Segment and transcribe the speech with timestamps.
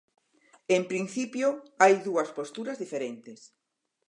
[0.77, 1.47] En principio,
[1.81, 3.39] hai dúas posturas diferentes.